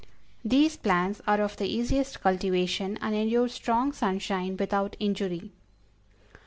[0.43, 5.51] These plants are of the easiest cultivation, and endure strong sunshine without injury.